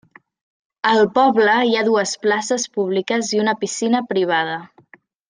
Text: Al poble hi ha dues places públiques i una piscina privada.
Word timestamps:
Al 0.91 1.01
poble 1.17 1.57
hi 1.71 1.75
ha 1.77 1.83
dues 1.91 2.13
places 2.25 2.65
públiques 2.79 3.29
i 3.37 3.43
una 3.45 3.55
piscina 3.65 4.03
privada. 4.15 4.57